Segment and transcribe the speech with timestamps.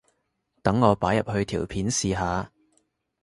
[0.63, 2.51] 等我擺入去條片試下